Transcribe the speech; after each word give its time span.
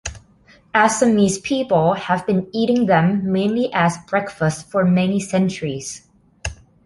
Assamese 0.73 1.37
people 1.43 1.93
have 1.93 2.25
been 2.25 2.49
eating 2.51 2.87
them 2.87 3.31
mainly 3.31 3.69
as 3.71 3.99
breakfast 4.07 4.67
for 4.71 4.83
many 4.83 5.19
centuries. 5.19 6.07